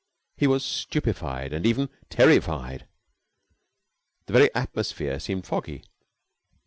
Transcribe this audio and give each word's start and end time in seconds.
He 0.35 0.47
was 0.47 0.65
stupefied 0.65 1.53
and 1.53 1.63
even 1.63 1.87
terrified. 2.09 2.87
The 4.25 4.33
very 4.33 4.55
atmosphere 4.55 5.19
seemed 5.19 5.45
foggy. 5.45 5.83